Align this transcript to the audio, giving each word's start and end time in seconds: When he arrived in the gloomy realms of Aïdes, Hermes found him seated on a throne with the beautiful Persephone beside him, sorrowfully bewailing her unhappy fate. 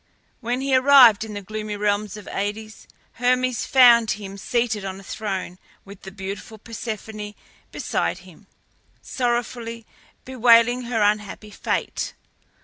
When 0.39 0.61
he 0.61 0.75
arrived 0.75 1.23
in 1.23 1.35
the 1.35 1.43
gloomy 1.43 1.77
realms 1.77 2.17
of 2.17 2.25
Aïdes, 2.25 2.87
Hermes 3.19 3.67
found 3.67 4.09
him 4.09 4.35
seated 4.35 4.83
on 4.83 4.99
a 4.99 5.03
throne 5.03 5.59
with 5.85 6.01
the 6.01 6.09
beautiful 6.11 6.57
Persephone 6.57 7.35
beside 7.71 8.17
him, 8.25 8.47
sorrowfully 9.03 9.85
bewailing 10.25 10.85
her 10.85 11.03
unhappy 11.03 11.51
fate. 11.51 12.15